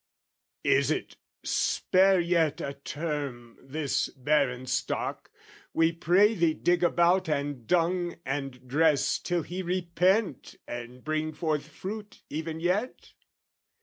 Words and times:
Is 0.63 0.89
it 0.89 1.15
"Spare 1.43 2.19
yet 2.19 2.59
a 2.59 2.73
term 2.73 3.59
this 3.61 4.07
barren 4.09 4.65
stock, 4.65 5.29
"We 5.75 5.91
pray 5.91 6.33
thee 6.33 6.55
dig 6.55 6.83
about 6.83 7.29
and 7.29 7.67
dung 7.67 8.15
and 8.25 8.67
dress 8.67 9.19
"Till 9.19 9.43
he 9.43 9.61
repent 9.61 10.55
and 10.67 11.03
bring 11.03 11.33
forth 11.33 11.67
fruit 11.67 12.23
even 12.31 12.59
yet?" 12.59 13.13